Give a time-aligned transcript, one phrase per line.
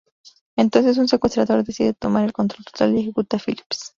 [0.57, 3.89] Entonces un secuestrador decide tomar el control total y ejecutar a Phillips.